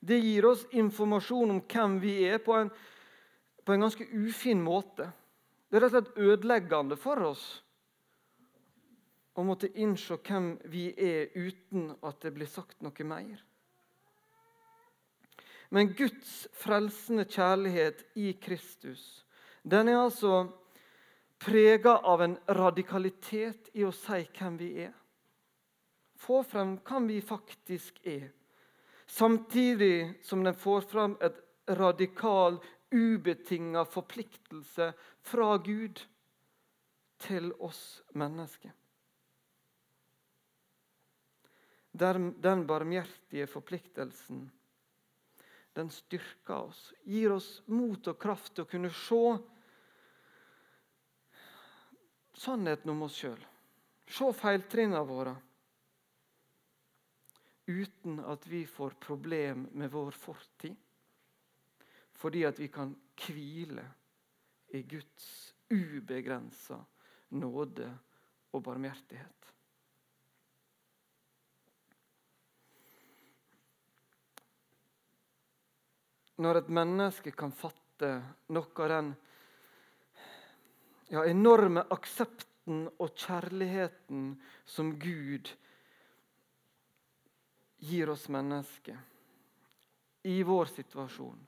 Det 0.00 0.16
gir 0.16 0.46
oss 0.48 0.64
informasjon 0.72 1.52
om 1.52 1.60
hvem 1.68 1.98
vi 2.00 2.14
er, 2.24 2.38
på 2.40 2.56
en, 2.56 2.70
på 3.64 3.74
en 3.74 3.84
ganske 3.84 4.06
ufin 4.16 4.62
måte. 4.64 5.10
Det 5.68 5.76
er 5.76 5.84
rett 5.84 5.92
og 5.92 5.98
slett 5.98 6.24
ødeleggende 6.24 6.96
for 6.98 7.28
oss 7.28 7.44
å 9.38 9.44
måtte 9.46 9.70
innse 9.78 10.18
hvem 10.24 10.54
vi 10.72 10.88
er, 10.96 11.30
uten 11.36 11.92
at 12.02 12.18
det 12.24 12.32
blir 12.34 12.48
sagt 12.50 12.80
noe 12.82 13.06
mer. 13.06 13.44
Men 15.70 15.92
Guds 15.94 16.48
frelsende 16.58 17.24
kjærlighet 17.30 18.02
i 18.18 18.32
Kristus 18.42 19.24
den 19.62 19.88
er 19.88 20.00
altså 20.00 20.48
prega 21.40 21.98
av 22.04 22.22
en 22.24 22.36
radikalitet 22.48 23.70
i 23.76 23.84
å 23.86 23.92
si 23.94 24.24
hvem 24.36 24.56
vi 24.60 24.70
er. 24.86 24.94
Få 26.20 26.42
frem 26.44 26.74
hvem 26.84 27.06
vi 27.08 27.20
faktisk 27.24 28.00
er, 28.04 28.28
samtidig 29.06 30.20
som 30.26 30.44
den 30.44 30.56
får 30.56 30.84
frem 30.90 31.16
et 31.24 31.38
radikal 31.78 32.58
ubetinga 32.90 33.86
forpliktelse 33.88 34.90
fra 35.22 35.56
Gud 35.64 36.02
til 37.20 37.52
oss 37.60 38.02
mennesker. 38.12 38.72
Den 41.92 42.66
barmhjertige 42.66 43.48
forpliktelsen 43.50 44.48
den 45.76 45.90
styrker 45.90 46.66
oss, 46.70 46.92
gir 47.04 47.32
oss 47.32 47.62
mot 47.66 48.08
og 48.10 48.18
kraft 48.20 48.54
til 48.54 48.66
å 48.66 48.70
kunne 48.70 48.90
se 48.94 49.22
sannheten 52.40 52.90
om 52.92 53.06
oss 53.06 53.18
sjøl. 53.20 53.40
Se 54.10 54.30
feiltrinnene 54.34 55.02
våre. 55.06 55.34
Uten 57.70 58.18
at 58.26 58.46
vi 58.50 58.64
får 58.66 58.96
problem 58.98 59.68
med 59.78 59.92
vår 59.92 60.16
fortid 60.16 60.78
fordi 62.20 62.42
at 62.44 62.58
vi 62.60 62.66
kan 62.68 62.90
hvile 63.16 63.86
i 64.76 64.82
Guds 64.84 65.54
ubegrensa 65.72 66.76
nåde 67.40 67.86
og 68.52 68.64
barmhjertighet. 68.66 69.54
Når 76.40 76.62
et 76.62 76.70
menneske 76.72 77.32
kan 77.36 77.52
fatte 77.52 78.14
noe 78.54 78.84
av 78.84 78.88
den 78.88 79.10
ja, 81.10 81.24
enorme 81.28 81.84
aksepten 81.92 82.86
og 82.96 83.12
kjærligheten 83.12 84.30
som 84.64 84.94
Gud 85.02 85.50
gir 87.80 88.12
oss 88.12 88.28
mennesker 88.32 88.98
i 90.30 90.42
vår 90.44 90.72
situasjon, 90.72 91.46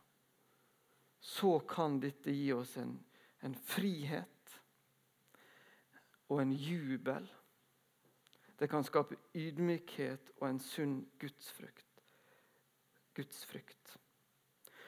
så 1.21 1.59
kan 1.69 2.01
dette 2.03 2.33
gi 2.35 2.51
oss 2.53 2.77
en, 2.81 2.97
en 3.41 3.55
frihet 3.55 4.57
og 6.33 6.41
en 6.43 6.53
jubel. 6.53 7.29
Det 8.59 8.69
kan 8.71 8.85
skape 8.85 9.17
ydmykhet 9.37 10.35
og 10.41 10.49
en 10.49 10.61
sunn 10.63 11.01
gudsfrykt. 11.21 11.89
gudsfrykt. 13.15 13.99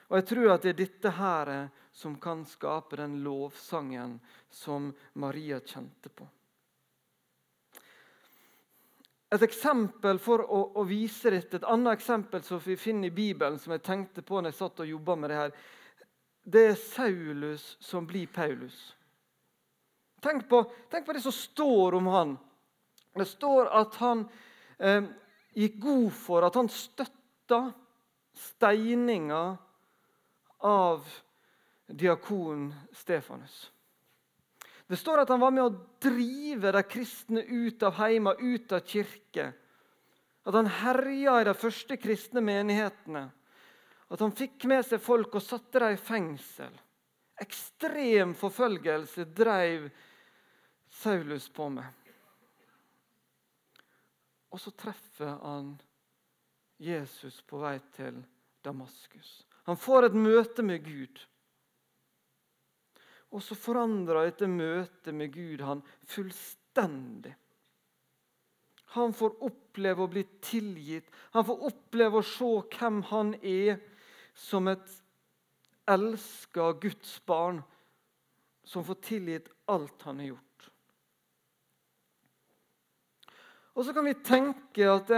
Og 0.08 0.16
Jeg 0.18 0.26
tror 0.28 0.52
at 0.52 0.62
det 0.64 0.74
er 0.74 0.80
dette 0.84 1.12
her 1.16 1.52
som 1.94 2.16
kan 2.20 2.44
skape 2.48 2.98
den 3.00 3.20
lovsangen 3.24 4.18
som 4.50 4.90
Maria 5.14 5.60
kjente 5.60 6.10
på. 6.10 6.26
Et 9.34 9.42
eksempel 9.42 10.20
for 10.22 10.44
å, 10.44 10.60
å, 10.78 10.82
vise 10.86 11.32
dette, 11.32 11.58
et 11.58 11.66
annet 11.66 11.96
eksempel 11.96 12.42
som 12.46 12.60
vi 12.62 12.76
finner 12.78 13.08
i 13.08 13.14
Bibelen, 13.14 13.58
som 13.58 13.72
jeg 13.74 13.82
tenkte 13.82 14.22
på 14.22 14.38
når 14.38 14.52
jeg 14.52 14.60
satt 14.60 14.82
og 14.84 14.92
jobba 14.92 15.16
med 15.18 15.32
det 15.32 15.38
her, 15.40 15.56
det 16.44 16.62
er 16.68 16.78
Saulus 16.78 17.64
som 17.82 18.06
blir 18.06 18.28
Paulus. 18.30 18.76
Tenk 20.22 20.46
på, 20.48 20.60
tenk 20.92 21.06
på 21.06 21.16
det 21.16 21.24
som 21.24 21.34
står 21.34 21.96
om 21.98 22.10
han. 22.12 22.36
Det 23.14 23.26
står 23.28 23.72
at 23.74 23.98
han 24.02 24.26
eh, 24.78 25.08
gikk 25.56 25.80
god 25.82 26.08
for 26.14 26.46
at 26.46 26.56
han 26.58 26.70
støtta 26.70 27.60
steininga 28.34 29.42
av 30.64 31.04
diakon 31.86 32.74
Stefanus. 32.92 33.70
Det 34.86 34.96
står 34.96 35.22
at 35.22 35.28
han 35.32 35.40
var 35.40 35.52
med 35.52 35.64
å 35.64 35.76
drive 36.02 36.72
de 36.76 36.82
kristne 36.88 37.40
ut 37.40 37.82
av 37.82 37.96
heima, 38.00 38.34
ut 38.34 38.72
av 38.72 38.84
kirke. 38.84 39.52
At 40.44 40.56
han 40.56 40.68
herja 40.68 41.38
i 41.40 41.46
de 41.48 41.54
første 41.56 41.96
kristne 41.96 42.42
menighetene. 42.44 43.24
At 44.12 44.20
han 44.20 44.34
fikk 44.36 44.66
med 44.68 44.84
seg 44.84 45.00
folk 45.00 45.36
og 45.38 45.44
satte 45.44 45.80
dem 45.80 45.96
i 45.96 46.00
fengsel. 46.00 46.74
Ekstrem 47.40 48.36
forfølgelse 48.38 49.24
drev 49.34 49.88
Saulus 51.00 51.48
på 51.50 51.70
med. 51.72 51.88
Og 54.54 54.60
så 54.60 54.70
treffer 54.78 55.32
han 55.40 55.72
Jesus 56.78 57.40
på 57.48 57.58
vei 57.64 57.78
til 57.96 58.20
Damaskus. 58.62 59.40
Han 59.68 59.78
får 59.80 60.08
et 60.08 60.18
møte 60.18 60.64
med 60.66 60.84
Gud. 60.84 61.22
Og 63.34 63.42
så 63.42 63.56
forandrer 63.58 64.28
dette 64.28 64.48
møtet 64.50 65.16
med 65.16 65.32
Gud 65.34 65.64
han 65.64 65.80
fullstendig. 66.06 67.32
Han 68.94 69.14
får 69.16 69.40
oppleve 69.42 70.04
å 70.04 70.10
bli 70.10 70.22
tilgitt. 70.44 71.08
Han 71.34 71.46
får 71.48 71.64
oppleve 71.70 72.20
å 72.20 72.26
se 72.28 72.50
hvem 72.76 73.00
han 73.10 73.32
er 73.40 73.80
som 74.38 74.68
et 74.70 74.92
elska 75.90 76.70
Guds 76.82 77.16
barn 77.26 77.58
som 78.64 78.84
får 78.86 79.00
tilgitt 79.04 79.50
alt 79.66 80.06
han 80.06 80.22
har 80.22 80.30
gjort. 80.34 80.68
Og 83.74 83.82
så 83.82 83.92
kan 83.96 84.06
vi 84.06 84.14
tenke 84.22 84.86
at 84.86 85.10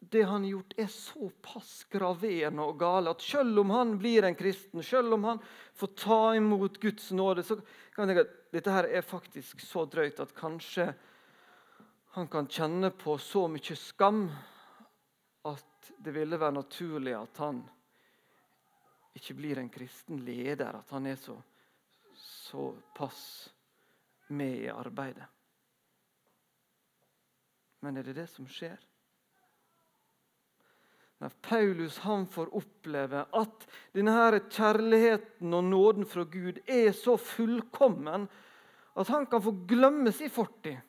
det, 0.00 0.22
han 0.22 0.42
har 0.42 0.50
gjort, 0.50 0.74
er 0.76 0.86
såpass 0.86 1.72
graverende 1.92 2.64
og 2.64 2.78
gale 2.80 3.12
at 3.12 3.22
selv 3.22 3.60
om 3.60 3.70
han 3.74 3.94
blir 4.00 4.24
en 4.24 4.36
kristen, 4.38 4.82
selv 4.82 5.14
om 5.14 5.26
han 5.28 5.42
får 5.76 5.92
ta 6.00 6.20
imot 6.36 6.80
Guds 6.80 7.10
nåde, 7.12 7.44
så 7.44 7.56
kan 7.94 8.02
man 8.02 8.12
tenke 8.12 8.24
at 8.24 8.38
dette 8.54 8.74
her 8.74 8.88
er 8.88 9.04
faktisk 9.06 9.60
så 9.60 9.84
drøyt 9.84 10.22
at 10.24 10.32
kanskje 10.36 10.88
han 12.16 12.30
kan 12.32 12.48
kjenne 12.50 12.90
på 12.96 13.18
så 13.22 13.44
mye 13.52 13.76
skam 13.78 14.24
at 15.46 15.92
det 16.00 16.14
ville 16.16 16.40
være 16.40 16.58
naturlig 16.58 17.14
at 17.14 17.42
han 17.44 17.60
ikke 19.20 19.36
blir 19.36 19.60
en 19.60 19.70
kristen 19.70 20.24
leder, 20.24 20.80
at 20.80 20.90
han 20.90 21.06
er 21.06 21.18
så 21.20 21.36
såpass 22.16 23.22
med 24.34 24.64
i 24.64 24.68
arbeidet. 24.72 25.26
Men 27.80 27.96
er 27.96 28.06
det 28.06 28.16
det 28.18 28.28
som 28.30 28.48
skjer? 28.48 28.78
Nei, 31.20 31.30
Paulus 31.44 31.98
han 32.06 32.24
får 32.32 32.52
oppleve 32.56 33.26
at 33.36 33.66
denne 33.92 34.40
kjærligheten 34.48 35.52
og 35.56 35.66
nåden 35.68 36.08
fra 36.08 36.24
Gud 36.24 36.62
er 36.64 36.94
så 36.96 37.18
fullkommen 37.20 38.24
at 39.00 39.10
han 39.12 39.26
kan 39.28 39.42
få 39.44 39.52
glemme 39.68 40.12
sin 40.12 40.32
fortid. 40.32 40.80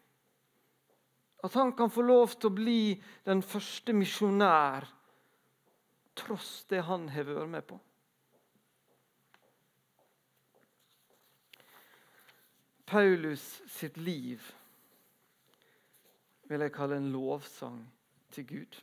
At 1.43 1.53
han 1.53 1.73
kan 1.75 1.91
få 1.91 2.05
lov 2.05 2.35
til 2.37 2.51
å 2.51 2.55
bli 2.55 2.81
den 3.25 3.41
første 3.43 3.93
misjonær 3.97 4.87
tross 6.15 6.65
det 6.69 6.83
han 6.85 7.09
har 7.11 7.27
vært 7.27 7.51
med 7.51 7.65
på. 7.67 7.79
Paulus 12.91 13.43
sitt 13.71 13.95
liv 13.97 14.43
vil 16.51 16.63
jeg 16.65 16.73
kalle 16.75 16.97
en 16.99 17.11
lovsang 17.13 17.77
til 18.35 18.47
Gud. 18.49 18.79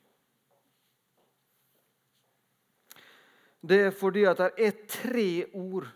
Det 3.60 3.78
er 3.88 3.94
fordi 3.94 4.24
at 4.28 4.38
det 4.38 4.50
er 4.66 4.82
tre 4.86 5.30
ord. 5.58 5.88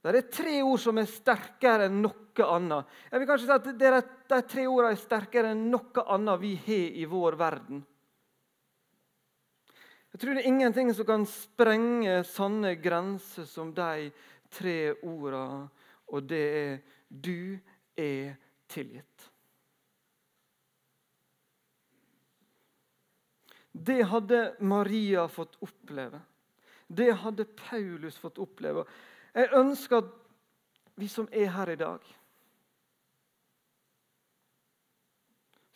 Det 0.00 0.16
er 0.16 0.28
tre 0.32 0.56
ord 0.64 0.80
som 0.80 0.98
er 1.00 1.08
sterkere 1.10 1.90
enn 1.90 2.00
noe 2.00 2.46
annet. 2.46 2.92
Jeg 3.10 3.20
vil 3.20 3.28
kanskje 3.28 3.48
si 3.48 3.56
at 3.56 3.70
De, 4.30 4.42
tre 4.48 4.66
ordene 4.70 4.94
er 4.94 5.00
sterkere 5.00 5.50
enn 5.52 5.66
noe 5.72 6.04
annet 6.14 6.40
vi 6.40 6.54
har 6.64 7.00
i 7.02 7.08
vår 7.10 7.36
verden. 7.40 7.82
Jeg 10.10 10.22
tror 10.22 10.34
det 10.34 10.42
er 10.42 10.50
ingenting 10.50 10.88
som 10.94 11.06
kan 11.06 11.26
sprenge 11.28 12.22
sanne 12.26 12.72
grenser 12.82 13.46
som 13.46 13.74
de 13.74 14.08
tre 14.50 14.78
ordene, 15.06 15.68
og 16.10 16.24
det 16.26 16.46
er 16.62 16.80
'du 17.08 17.58
er 17.96 18.34
tilgitt'. 18.68 19.30
Det 23.72 24.02
hadde 24.02 24.56
Maria 24.60 25.28
fått 25.28 25.56
oppleve. 25.62 26.20
Det 26.86 27.12
hadde 27.12 27.44
Paulus 27.44 28.16
fått 28.18 28.38
oppleve. 28.42 28.84
Jeg 29.34 29.52
ønsker 29.54 30.02
at 30.02 30.16
vi 30.98 31.08
som 31.08 31.28
er 31.32 31.52
her 31.54 31.70
i 31.70 31.78
dag, 31.78 32.02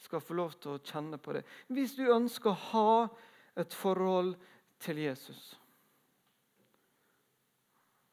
skal 0.04 0.20
få 0.20 0.34
lov 0.36 0.52
til 0.60 0.74
å 0.74 0.82
kjenne 0.84 1.18
på 1.18 1.32
det. 1.32 1.44
Hvis 1.72 1.94
du 1.96 2.04
ønsker 2.12 2.52
å 2.52 2.62
ha 2.70 3.06
et 3.56 3.72
forhold 3.74 4.34
til 4.84 5.00
Jesus, 5.00 5.54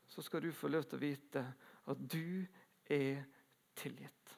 så 0.07 0.23
skal 0.23 0.43
du 0.45 0.51
få 0.55 0.71
lov 0.71 0.87
til 0.87 0.99
å 0.99 1.03
vite 1.03 1.43
at 1.91 2.05
du 2.13 2.45
er 2.91 3.21
tilgitt. 3.75 4.37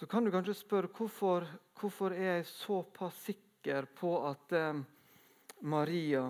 Så 0.00 0.06
kan 0.06 0.24
du 0.24 0.30
kanskje 0.32 0.54
spørre 0.56 0.88
hvorfor, 0.96 1.44
hvorfor 1.76 2.14
er 2.16 2.38
jeg 2.38 2.46
såpass 2.48 3.18
sikker 3.26 3.84
på 3.98 4.14
at 4.30 4.54
eh, 4.56 4.78
Maria 5.68 6.22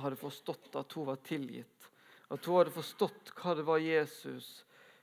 hadde 0.00 0.16
forstått 0.16 0.78
at 0.80 0.96
hun 0.96 1.10
var 1.10 1.20
tilgitt. 1.28 1.90
At 2.32 2.48
hun 2.48 2.56
hadde 2.56 2.72
forstått 2.72 3.34
hva 3.36 3.52
det 3.60 3.66
var 3.68 3.84
Jesus 3.84 4.48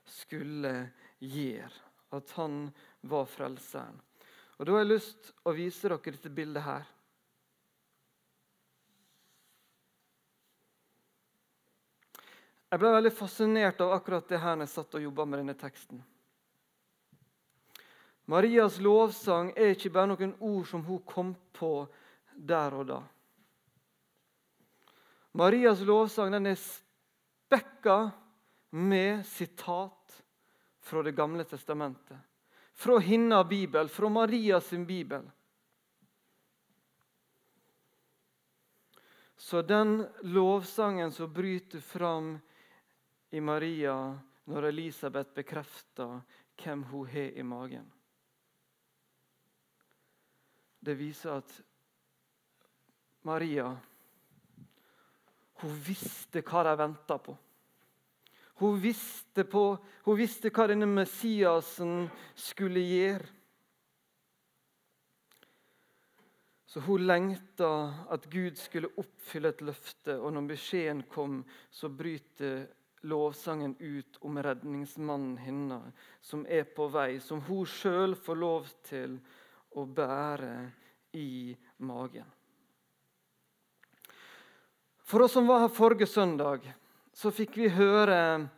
skulle 0.02 0.74
gjøre. 1.22 1.70
At 2.18 2.34
han 2.34 2.66
var 3.06 3.30
frelseren. 3.30 4.02
Og 4.58 4.66
Da 4.66 4.74
har 4.74 4.82
jeg 4.82 4.94
lyst 4.96 5.30
til 5.30 5.46
å 5.46 5.56
vise 5.62 5.86
dere 5.86 6.02
dette 6.10 6.34
bildet 6.34 6.66
her. 6.66 6.94
Jeg 12.74 12.82
ble 12.82 12.96
veldig 12.98 13.18
fascinert 13.22 13.86
av 13.86 14.00
akkurat 14.02 14.26
det 14.26 14.42
her 14.42 14.56
når 14.56 14.66
jeg 14.66 14.80
satt 14.80 14.96
og 14.98 15.12
jobba 15.12 15.30
med 15.30 15.46
denne 15.46 15.62
teksten. 15.68 16.02
Marias 18.30 18.78
lovsang 18.78 19.50
er 19.58 19.72
ikke 19.74 19.90
bare 19.90 20.12
noen 20.12 20.36
ord 20.38 20.68
som 20.70 20.84
hun 20.86 21.02
kom 21.02 21.32
på 21.56 21.72
der 22.30 22.76
og 22.78 22.86
da. 22.86 23.00
Marias 25.34 25.82
lovsang 25.86 26.30
den 26.36 26.46
er 26.52 26.60
spekka 26.60 28.12
med 28.70 29.26
sitat 29.26 30.22
fra 30.80 31.02
Det 31.02 31.14
gamle 31.14 31.44
testamentet. 31.44 32.18
Fra 32.72 32.98
hennes 33.02 33.46
bibel, 33.48 33.88
fra 33.88 34.08
Marias 34.08 34.70
bibel. 34.86 35.26
Så 39.36 39.62
den 39.62 40.06
lovsangen 40.22 41.12
som 41.12 41.32
bryter 41.32 41.80
fram 41.80 42.36
i 43.30 43.40
Maria 43.40 43.96
når 44.44 44.70
Elisabeth 44.70 45.34
bekrefter 45.34 46.20
hvem 46.62 46.84
hun 46.92 47.08
har 47.08 47.38
i 47.38 47.42
magen 47.42 47.88
Det 50.80 50.96
viser 50.96 51.36
at 51.36 51.54
Maria 53.28 53.68
hun 55.60 55.76
visste 55.84 56.40
hva 56.40 56.62
de 56.64 56.72
venta 56.80 57.18
på. 57.20 57.34
Hun 58.60 58.78
visste, 58.80 59.44
på. 59.44 59.76
hun 60.04 60.16
visste 60.16 60.48
hva 60.52 60.66
denne 60.70 60.88
Messiasen 60.88 62.08
skulle 62.36 62.80
gjøre. 62.80 63.28
Så 66.70 66.80
hun 66.86 67.02
lengta 67.02 67.70
at 68.14 68.28
Gud 68.30 68.56
skulle 68.60 68.92
oppfylle 69.00 69.50
et 69.50 69.62
løfte, 69.66 70.14
og 70.20 70.36
når 70.36 70.52
beskjeden 70.52 71.00
kom, 71.10 71.40
så 71.70 71.90
bryter 71.90 72.68
lovsangen 73.10 73.74
ut 73.80 74.20
om 74.22 74.38
redningsmannen 74.38 75.34
hennes, 75.40 76.04
som 76.22 76.44
er 76.46 76.68
på 76.70 76.86
vei, 76.92 77.18
som 77.18 77.40
hun 77.48 77.66
sjøl 77.66 78.14
får 78.14 78.38
lov 78.38 78.68
til 78.86 79.18
å 79.76 79.86
bære 79.86 80.54
i 81.16 81.56
magen. 81.86 82.26
For 85.04 85.22
oss 85.26 85.32
som 85.34 85.46
var 85.50 85.64
her 85.64 85.74
forrige 85.74 86.06
søndag, 86.06 86.66
så 87.12 87.32
fikk 87.34 87.56
vi 87.58 87.70
høre 87.74 88.48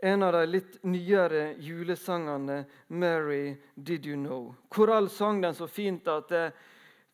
en 0.00 0.22
av 0.24 0.32
de 0.32 0.46
litt 0.48 0.78
nyere 0.88 1.54
julesangene, 1.60 2.64
'Mary 2.88 3.56
Did 3.74 4.06
You 4.06 4.16
Know'. 4.16 4.54
Korall 4.68 5.10
sang 5.10 5.40
den 5.40 5.54
så 5.54 5.68
fint 5.68 6.08
at 6.08 6.28
det, 6.28 6.52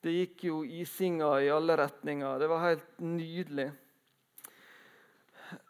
det 0.03 0.15
gikk 0.15 0.45
jo 0.45 0.61
isinger 0.63 1.43
i 1.43 1.51
alle 1.51 1.77
retninger. 1.77 2.39
Det 2.39 2.47
var 2.47 2.63
helt 2.63 2.87
nydelig. 3.03 3.73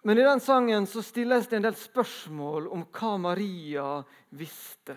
Men 0.02 0.18
i 0.18 0.22
den 0.22 0.40
sangen 0.40 0.86
så 0.86 1.02
stilles 1.02 1.48
det 1.48 1.56
en 1.56 1.68
del 1.70 1.76
spørsmål 1.76 2.68
om 2.72 2.84
hva 2.92 3.16
Maria 3.20 3.88
visste. 4.36 4.96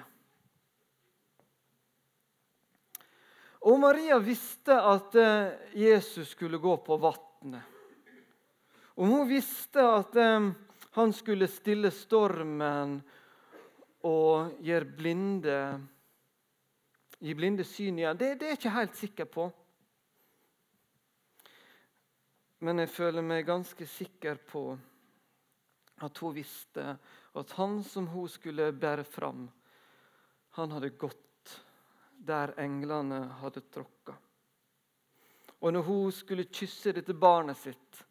Og 3.69 3.77
Maria 3.77 4.17
visste 4.17 4.73
at 4.73 5.15
eh, 5.19 5.51
Jesus 5.77 6.31
skulle 6.33 6.57
gå 6.57 6.73
på 6.81 6.97
vannet. 6.97 7.75
Og 8.97 9.05
hun 9.05 9.27
visste 9.29 9.83
at 9.85 10.15
um, 10.17 10.49
han 10.97 11.13
skulle 11.13 11.47
stille 11.47 11.91
stormen 11.93 12.97
og 14.09 14.57
gjøre 14.65 14.89
blinde, 14.97 15.59
gi 17.19 17.35
blinde 17.37 17.67
syn 17.67 18.01
igjen, 18.01 18.17
det, 18.19 18.33
det 18.41 18.47
er 18.47 18.55
jeg 18.55 18.59
ikke 18.59 18.75
helt 18.75 18.99
sikker 18.99 19.29
på. 19.37 19.45
Men 22.65 22.83
jeg 22.83 22.91
føler 22.91 23.23
meg 23.23 23.47
ganske 23.47 23.87
sikker 23.87 24.41
på 24.49 24.65
at 26.03 26.19
hun 26.23 26.35
visste 26.35 26.97
at 27.39 27.55
han 27.59 27.79
som 27.87 28.09
hun 28.11 28.27
skulle 28.31 28.71
bære 28.75 29.05
fram, 29.07 29.45
han 30.57 30.75
hadde 30.75 30.95
gått 30.99 31.28
der 32.19 32.53
englene 32.59 33.23
hadde 33.39 33.63
tråkka. 33.71 34.15
Og 35.59 35.73
når 35.73 35.87
hun 35.87 36.11
skulle 36.11 36.47
kysse 36.51 36.93
dette 36.95 37.13
barnet 37.13 37.57
sitt, 37.59 38.03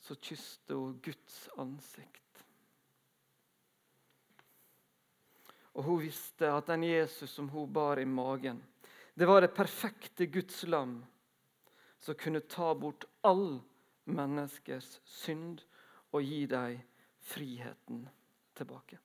så 0.00 0.16
kysste 0.16 0.76
hun 0.76 0.96
Guds 1.04 1.48
ansikt. 1.60 2.42
Og 5.78 5.84
hun 5.86 6.00
visste 6.02 6.50
at 6.50 6.66
den 6.66 6.88
Jesus 6.88 7.30
som 7.30 7.48
hun 7.52 7.72
bar 7.72 8.00
i 8.00 8.04
magen, 8.08 8.60
det 9.14 9.26
var 9.26 9.40
det 9.40 9.54
perfekte 9.54 10.26
Guds 10.26 10.62
lam 10.66 11.00
som 12.00 12.14
kunne 12.14 12.40
ta 12.40 12.74
bort 12.74 13.04
all 13.26 13.60
menneskers 14.08 15.00
synd 15.04 15.62
og 16.14 16.22
gi 16.22 16.46
dem 16.46 16.78
friheten 17.20 18.06
tilbake. 18.54 18.98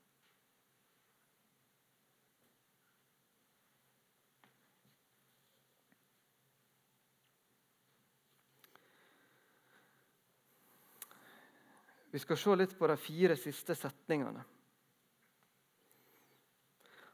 Vi 12.14 12.20
skal 12.22 12.38
se 12.38 12.56
litt 12.56 12.76
på 12.78 12.88
de 12.88 12.94
fire 13.02 13.34
siste 13.42 13.74
setningene. 13.74 14.44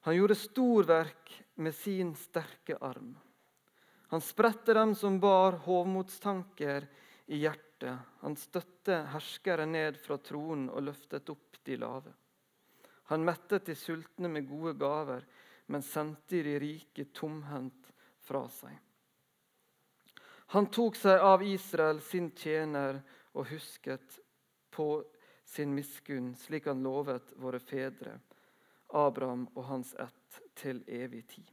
Han 0.04 0.16
gjorde 0.16 0.36
storverk 0.36 1.32
med 1.64 1.76
sin 1.76 2.12
sterke 2.20 2.76
arm. 2.84 3.14
Han 4.12 4.22
spredte 4.22 4.76
dem 4.76 4.92
som 5.00 5.22
bar 5.24 5.62
hovmodstanker 5.64 6.88
i 7.32 7.40
hjertet. 7.46 7.96
Han 8.20 8.36
støtte 8.36 9.00
herskere 9.14 9.70
ned 9.72 10.04
fra 10.04 10.20
tronen 10.20 10.68
og 10.68 10.84
løftet 10.92 11.32
opp 11.32 11.64
de 11.64 11.80
lave. 11.80 12.12
Han 13.16 13.24
mettet 13.24 13.72
de 13.72 13.80
sultne 13.80 14.28
med 14.28 14.52
gode 14.52 14.76
gaver, 14.84 15.24
men 15.72 15.86
sendte 15.86 16.44
de 16.44 16.60
rike 16.60 17.08
tomhendt 17.16 17.94
fra 18.28 18.44
seg. 18.52 18.76
Han 20.60 20.68
tok 20.74 21.00
seg 21.00 21.24
av 21.24 21.46
Israel, 21.46 22.04
sin 22.04 22.34
tjener, 22.36 23.00
og 23.38 23.48
husket 23.48 24.26
på 24.72 25.04
sin 25.46 25.74
miskunn, 25.76 26.36
slik 26.36 26.66
han 26.70 26.84
lovet 26.84 27.34
våre 27.36 27.60
fedre, 27.60 28.20
Abraham 28.90 29.48
og 29.56 29.64
hans 29.70 29.94
ett 29.98 30.42
til 30.58 30.84
evig 30.88 31.24
tid. 31.30 31.50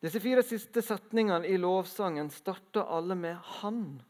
Disse 0.00 0.20
fire 0.20 0.42
siste 0.44 0.80
setningene 0.82 1.48
i 1.48 1.58
lovsangen 1.60 2.30
starter 2.32 2.88
alle 2.88 3.14
med 3.14 3.36
'Han'. 3.36 4.00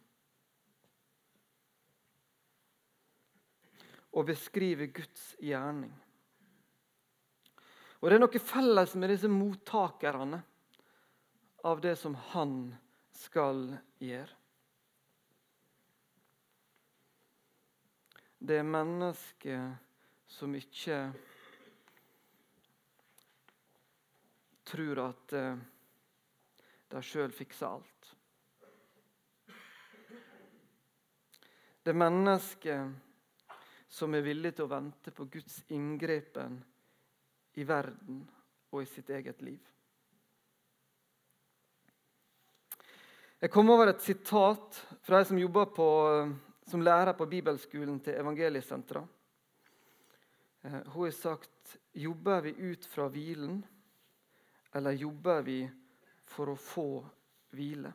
Og 4.12 4.26
beskriver 4.26 4.86
Guds 4.86 5.36
gjerning. 5.38 5.94
Og 8.00 8.08
Det 8.08 8.16
er 8.16 8.22
noe 8.22 8.38
felles 8.42 8.94
med 8.94 9.10
disse 9.10 9.28
mottakerne 9.28 10.42
av 11.64 11.80
det 11.80 11.96
som 11.98 12.14
han 12.14 12.54
skal 13.12 13.76
gjøre. 14.00 14.39
Det 18.40 18.56
er 18.56 18.64
mennesker 18.64 19.66
som 20.32 20.54
ikke 20.56 20.96
tror 24.70 25.02
at 25.04 25.34
eh, 25.36 25.60
de 26.90 27.02
sjøl 27.04 27.34
fikser 27.36 27.68
alt. 27.68 28.10
Det 31.84 31.92
er 31.92 32.00
mennesker 32.00 32.90
som 33.90 34.14
er 34.14 34.24
villig 34.24 34.54
til 34.56 34.68
å 34.68 34.72
vente 34.72 35.12
på 35.12 35.26
Guds 35.32 35.60
inngrepen 35.74 36.60
i 37.60 37.64
verden 37.66 38.22
og 38.70 38.82
i 38.82 38.88
sitt 38.88 39.10
eget 39.10 39.42
liv. 39.44 39.60
Jeg 43.40 43.52
kom 43.52 43.72
over 43.72 43.88
et 43.88 44.04
sitat 44.04 44.76
fra 45.04 45.20
ei 45.20 45.26
som 45.28 45.38
jobber 45.40 45.70
på, 45.76 45.88
som 46.70 46.82
lærer 46.82 47.12
på 47.18 47.26
bibelskolen 47.26 47.98
til 48.00 48.14
Evangeliesenteret. 48.14 49.06
Eh, 50.62 50.72
hun 50.72 51.04
har 51.04 51.10
sagt 51.10 51.78
jobber 51.92 52.40
vi 52.40 52.50
ut 52.50 52.86
fra 52.86 53.08
hvilen, 53.08 53.66
eller 54.72 54.90
jobber 54.90 55.42
vi 55.42 55.70
for 56.24 56.52
å 56.52 56.56
få 56.56 56.90
hvile? 57.50 57.90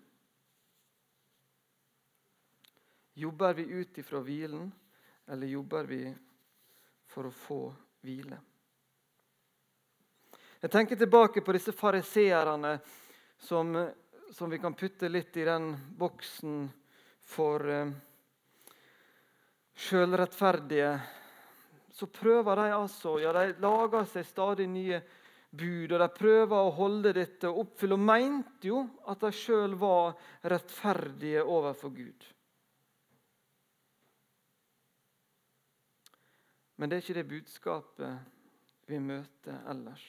Jobber 3.16 3.54
vi 3.54 3.64
ut 3.64 3.98
ifra 3.98 4.20
hvilen, 4.20 4.72
eller 5.28 5.48
jobber 5.48 5.88
vi 5.88 6.02
for 7.08 7.30
å 7.30 7.32
få 7.32 7.60
hvile? 8.04 8.42
Jeg 10.60 10.72
tenker 10.72 11.00
tilbake 11.00 11.46
på 11.46 11.56
disse 11.56 11.72
fariseerne 11.72 12.74
som, 13.38 13.72
som, 14.32 14.50
vi 14.50 14.60
kan 14.60 14.76
putte 14.76 15.08
litt 15.08 15.38
i 15.38 15.48
den 15.48 15.72
boksen 15.96 16.68
for 17.24 17.64
uh, 17.70 17.94
sjølrettferdige. 19.76 20.94
Så 21.96 22.08
prøver 22.12 22.56
de 22.60 22.72
altså 22.76 23.18
ja, 23.24 23.32
De 23.32 23.56
lager 23.64 24.08
seg 24.12 24.26
stadig 24.28 24.68
nye 24.68 25.00
bud, 25.56 25.92
og 25.92 26.00
de 26.02 26.08
prøver 26.12 26.56
å 26.56 26.74
holde 26.76 27.14
dette 27.16 27.50
og 27.50 27.66
oppfylle. 27.66 27.96
Og 27.96 28.08
mente 28.08 28.70
jo 28.72 28.82
at 29.08 29.24
de 29.24 29.32
sjøl 29.36 29.76
var 29.80 30.16
rettferdige 30.44 31.44
overfor 31.44 31.94
Gud. 31.96 32.32
Men 36.76 36.92
det 36.92 36.98
er 36.98 37.06
ikke 37.06 37.20
det 37.22 37.30
budskapet 37.30 38.90
vi 38.92 39.00
møter 39.00 39.62
ellers. 39.72 40.04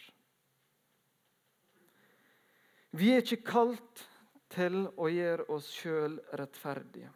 Vi 2.96 3.12
er 3.12 3.22
ikke 3.22 3.44
kalt 3.46 4.02
til 4.50 4.86
å 4.96 5.08
gjøre 5.10 5.46
oss 5.52 5.68
sjøl 5.70 6.16
rettferdige. 6.38 7.10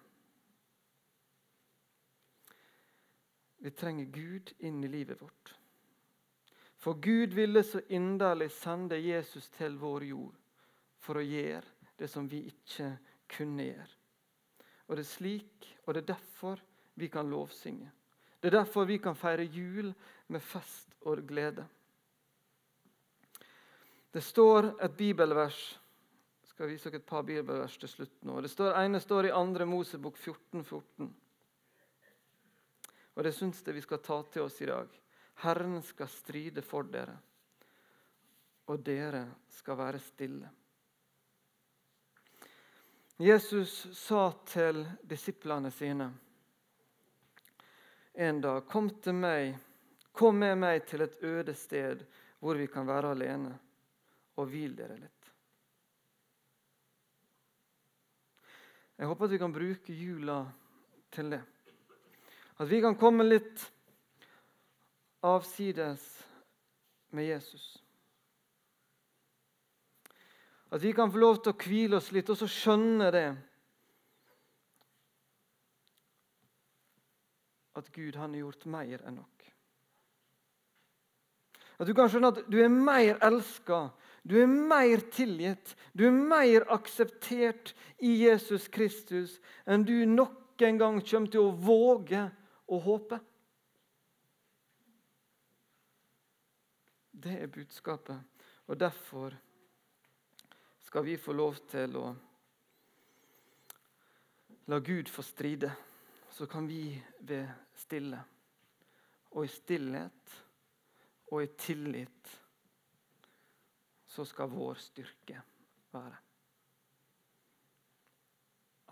Vi 3.61 3.71
trenger 3.71 4.05
Gud 4.05 4.53
inn 4.59 4.85
i 4.85 4.89
livet 4.89 5.21
vårt. 5.23 5.55
For 6.81 6.95
Gud 6.95 7.35
ville 7.37 7.63
så 7.63 7.81
inderlig 7.89 8.51
sende 8.51 8.97
Jesus 8.97 9.51
til 9.53 9.77
vår 9.77 10.05
jord 10.09 10.37
for 11.01 11.21
å 11.21 11.25
gjøre 11.25 11.93
det 12.01 12.09
som 12.09 12.29
vi 12.29 12.47
ikke 12.49 12.95
kunne 13.29 13.67
gjøre. 13.69 13.97
Og 14.89 14.97
Det 14.97 15.05
er 15.05 15.11
slik, 15.11 15.69
og 15.85 15.95
det 15.95 16.03
er 16.03 16.15
derfor 16.15 16.63
vi 16.95 17.09
kan 17.09 17.29
lovsynge. 17.31 17.91
Det 18.41 18.49
er 18.49 18.57
derfor 18.63 18.89
vi 18.89 18.97
kan 18.99 19.15
feire 19.15 19.45
jul 19.45 19.93
med 20.29 20.41
fest 20.41 20.97
og 21.05 21.21
glede. 21.29 21.67
Det 24.13 24.23
står 24.25 24.75
et 24.81 24.97
bibelvers 24.97 25.79
Jeg 26.43 26.49
skal 26.49 26.69
vise 26.69 26.91
dere 26.91 26.99
et 26.99 27.07
par 27.07 27.23
bibelvers 27.23 27.77
til 27.79 27.89
slutt. 27.89 28.25
nå. 28.25 28.41
Det 28.41 28.73
ene 28.85 29.01
står 29.01 29.27
i 29.27 29.31
2. 29.31 29.65
Mosebok 29.67 30.17
14, 30.17 30.65
14. 30.65 31.15
Og 33.21 33.25
Det 33.25 33.35
syns 33.37 33.59
jeg 33.61 33.77
vi 33.77 33.83
skal 33.85 34.01
ta 34.01 34.17
til 34.33 34.47
oss 34.47 34.55
i 34.65 34.67
dag. 34.71 34.89
Herren 35.45 35.83
skal 35.85 36.09
stride 36.09 36.63
for 36.65 36.89
dere, 36.89 37.19
og 38.73 38.81
dere 38.81 39.27
skal 39.53 39.77
være 39.77 40.01
stille. 40.01 40.49
Jesus 43.21 43.75
sa 43.93 44.23
til 44.49 44.87
disiplene 45.05 45.69
sine 45.71 46.09
en 48.15 48.41
dag, 48.41 48.67
'Kom 48.67 48.89
til 48.91 49.15
meg, 49.15 49.59
kom 50.13 50.39
med 50.39 50.57
meg 50.57 50.87
til 50.87 51.03
et 51.03 51.23
øde 51.23 51.55
sted 51.55 52.07
hvor 52.39 52.55
vi 52.55 52.67
kan 52.67 52.87
være 52.87 53.11
alene.' 53.11 53.59
og 54.37 54.47
hvil 54.47 54.77
dere 54.77 54.97
litt. 54.97 55.33
Jeg 58.97 59.07
håper 59.07 59.25
at 59.25 59.31
vi 59.31 59.39
kan 59.39 59.53
bruke 59.53 59.93
jula 59.93 60.47
til 61.13 61.31
det. 61.31 61.43
At 62.61 62.69
vi 62.69 62.81
kan 62.85 62.97
komme 63.01 63.25
litt 63.25 63.63
avsides 65.25 66.03
med 67.17 67.31
Jesus. 67.31 67.65
At 70.71 70.83
vi 70.83 70.93
kan 70.93 71.11
få 71.13 71.23
lov 71.23 71.41
til 71.41 71.55
å 71.55 71.61
hvile 71.65 71.99
oss 71.99 72.11
litt 72.13 72.29
og 72.31 72.37
så 72.39 72.49
skjønne 72.51 73.09
det. 73.15 73.29
At 77.81 77.89
Gud 77.97 78.19
han 78.21 78.37
har 78.37 78.45
gjort 78.45 78.69
mer 78.69 79.07
enn 79.09 79.17
nok. 79.23 79.49
At 81.81 81.89
du 81.89 81.95
kan 81.97 82.13
skjønne 82.13 82.35
at 82.35 82.45
du 82.53 82.61
er 82.61 82.69
mer 82.69 83.17
elska 83.25 83.87
du 84.23 84.37
er 84.37 84.47
mer 84.47 85.01
tilgitt, 85.13 85.73
du 85.97 86.05
er 86.07 86.13
mer 86.13 86.67
akseptert 86.73 87.73
i 88.05 88.19
Jesus 88.27 88.69
Kristus 88.69 89.39
enn 89.65 89.87
du 89.89 89.95
noen 90.05 90.77
gang 90.77 91.01
kommer 91.01 91.33
til 91.33 91.47
å 91.47 91.55
våge 91.57 92.27
å 92.71 92.79
håpet. 92.81 93.29
Det 97.21 97.37
er 97.43 97.53
budskapet, 97.53 98.47
og 98.67 98.79
derfor 98.81 99.35
skal 100.87 101.05
vi 101.05 101.19
få 101.21 101.35
lov 101.37 101.59
til 101.69 101.97
å 102.01 102.07
la 104.71 104.79
Gud 104.79 105.11
få 105.11 105.23
stride. 105.23 105.73
Så 106.31 106.47
kan 106.47 106.67
vi 106.67 106.95
være 107.21 107.43
stille. 107.77 108.23
Og 109.35 109.45
i 109.45 109.51
stillhet 109.51 110.37
og 111.31 111.43
i 111.43 111.51
tillit 111.59 112.35
så 114.11 114.27
skal 114.27 114.51
vår 114.51 114.79
styrke 114.83 115.43
være. 115.93 116.19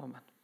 Amen. 0.02 0.38